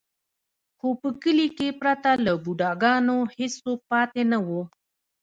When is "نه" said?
4.31-4.37